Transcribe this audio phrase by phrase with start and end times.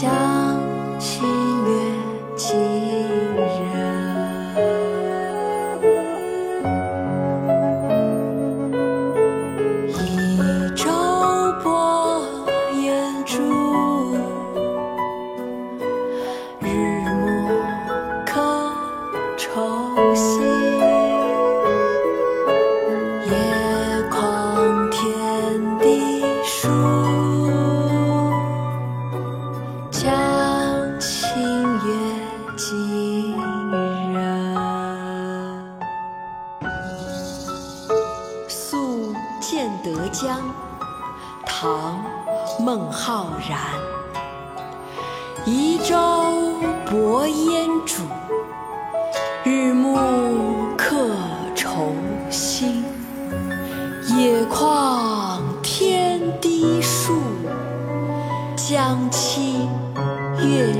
[0.00, 0.10] 相
[0.98, 1.33] 信。
[39.46, 40.40] 建德江。
[41.44, 42.02] 唐
[42.58, 43.58] 孟浩然。
[45.44, 45.94] 移舟
[46.86, 48.04] 泊烟渚
[49.44, 51.10] 日暮客
[51.54, 51.92] 愁
[52.30, 52.82] 新
[54.16, 57.12] 野旷天低树
[58.56, 59.68] 江清
[60.38, 60.72] 月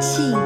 [0.00, 0.45] 近。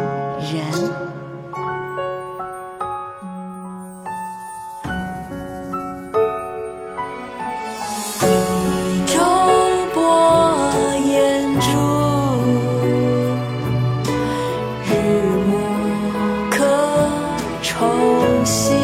[17.81, 18.77] 空心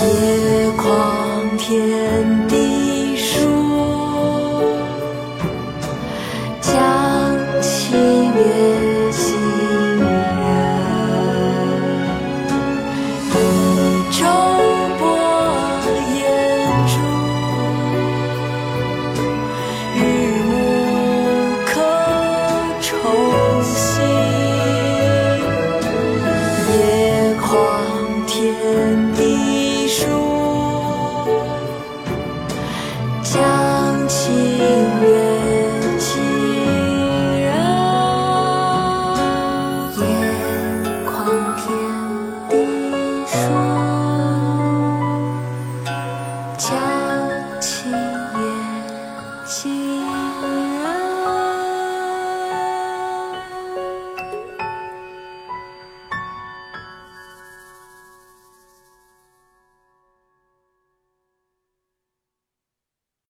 [0.00, 2.53] 夜旷天低